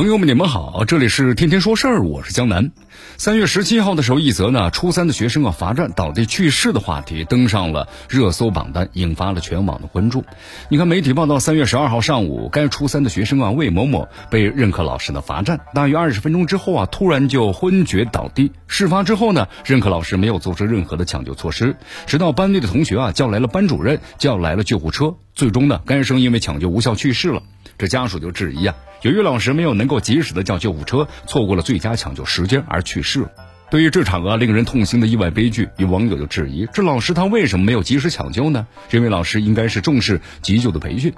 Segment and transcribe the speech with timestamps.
[0.00, 2.72] 朋友们，你们好，这里是天天说事儿，我是江南。
[3.18, 10.24] 三月十七号的时候，一则呢初三的学生啊罚站倒地去世的话题登上了热搜榜单，引发了全网的关注。
[10.70, 18.52] 你看媒体报道，三月十二号上午，该初三的学生啊魏某某被任课老师呢罚站，大约二十分钟之后啊，突然就昏厥倒地。
[18.68, 27.42] 事发之后呢，任课老师没有做出任何的抢救措施，直到班内的同学啊叫来了班主任，叫来了救护车，最终呢，该生因为抢救无效去世了。
[27.78, 28.74] 这家属就质疑啊。
[29.02, 33.30] 由于老师没有能够及时的叫救护车，错过了最佳抢救时间而去世了。
[33.70, 38.66] 对于这场啊令人痛心的意外悲剧，有网友就质疑：这老师他为什么没有及时抢救呢？
[38.90, 41.14] 认为老师应该是重视急救的培训。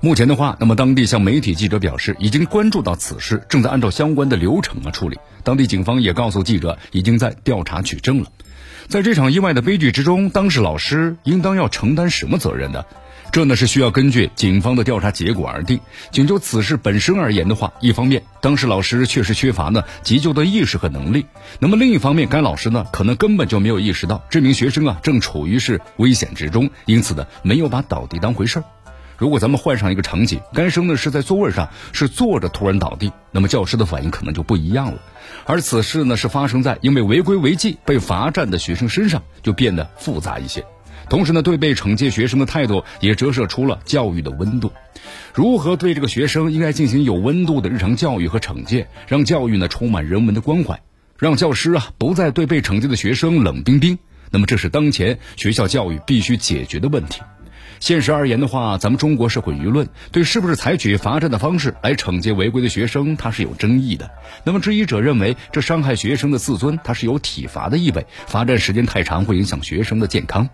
[0.00, 5.18] 目前的话，那么当地向媒体记者表示，已经关注到此事，正在按照相关的流程啊处理。
[5.42, 8.30] 当地警方也告诉记者，已经在调查取证了。
[8.86, 12.84] 在这场意外的悲剧之中，当事老师应当要承担什么责任呢？
[13.30, 15.78] 这呢是需要根据警方的调查结果而定。
[16.10, 21.26] 仅就此事本身而言的话，一方面当时老师确实缺乏呢急救的意识和能力，
[21.60, 28.64] 那么另一方面该老师呢可能根本就没有意识到这名学生啊正处于是危险之中，因此呢没有把倒地当回事儿。
[29.18, 34.98] 如果咱们换上一个场景，该生呢是在座位上是坐着突然倒地，那么教师的反应可能就不一样了。
[35.44, 40.64] 而此事呢是发生在因为违规违纪被罚站的学生身上，就变得复杂一些。
[41.08, 44.72] 同时呢，对被惩戒学生的态度也折射出了教育的温度。
[45.34, 50.80] 如何对这个学生应该进行有温度的日常教育和惩戒，让教育呢充满人文的关怀，
[51.18, 53.98] 让教师啊不再对被惩戒的学生冷冰冰。
[54.30, 57.22] 那么，这是当前学校教育必须解决的问题。
[57.80, 64.10] 现实而言的话，咱们中国社会舆论对是不是采取罚站的方式来惩戒违规的学生，它是有争议的。
[64.44, 70.48] 那么质疑者认为，这伤害学生的自尊，它是有体罚的意味，罚站时间太长会影响学生的健康。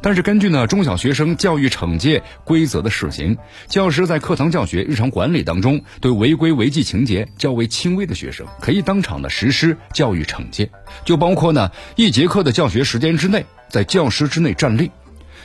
[0.00, 3.36] 但是根据呢中小学生教育惩戒规则的试行，
[3.68, 10.70] 教师在课堂教学、日常管理当中，对违规违纪情节较为轻微的学生，可以当场的实施教育惩戒，
[11.04, 14.90] 就包括呢一节课的教学时间之内，在教室之内站立。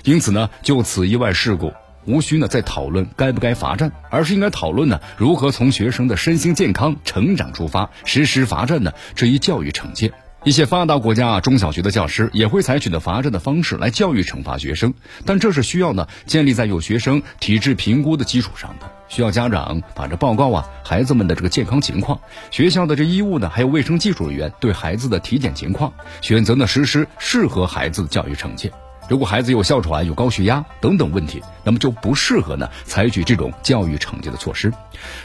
[0.03, 1.71] 因此呢，就此意外事故，
[2.05, 10.11] 无需呢再讨论该不该罚站，而是应该讨论呢如何从学生的身心健康成长出发实施罚站呢这一教育惩戒。
[10.43, 14.91] 一些发达国家啊中小学的教师也会采取的罚站的方式来教育惩罚学生，
[15.23, 22.19] 但这是需要呢建立在有学生体质评估的基础上的，需要家长把这报告啊孩子们的这个健康情况，
[22.49, 28.71] 学校的这医务呢还有卫生技术人员对孩子的体检情况，选择呢实施适合孩子的教育惩戒。
[29.11, 34.71] 如果孩子有哮喘、有高血压等等问题，那么就不适合呢采取这种教育惩戒的措施。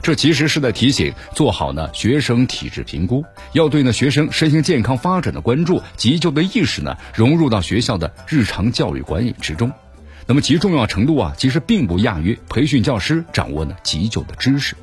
[0.02, 9.70] 这其实是在提醒做好呢学生体质评估，要对呢学生身心健康发展的关注、急救的意识呢融入到学校的日常教育管理之中。
[10.26, 14.75] 那么其重要程度啊，其实并不亚于培训教师掌握呢急救的知识。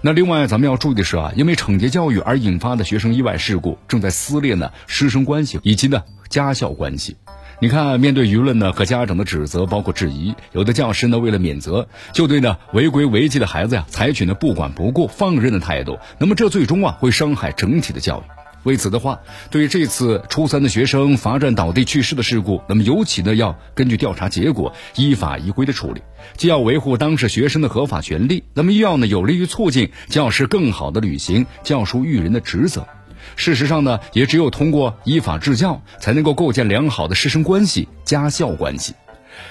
[0.00, 7.18] 那另外咱们要注意的是啊，因为惩戒教育而引发的学生意外事故，正在撕裂呢师生关系以及呢家校关系。
[7.60, 15.98] 你看，面对舆论呢和家长的指责，包括质疑，有的教师呢为了免责，就对呢违规违纪的孩子呀采取呢不管不顾、放任的态度。
[16.18, 18.22] 那么这最终啊会伤害整体的教育。
[18.64, 19.20] 为此的话，
[19.50, 26.02] 对于这次初三的学生罚站倒地去世的事故，那么尤其呢要根据调查结果依法依规的处理，
[26.36, 32.86] 既要维护当事学生的合法权利，那么又要呢有利于促进教师更好的履行教书育人的职责。
[33.36, 38.94] 事实上呢，也只有通过依法治教，才能够构建良好的师生关系、家校关系。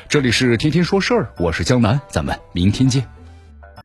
[0.07, 3.05] 这里是天天说事儿，我是江南，咱们明天见。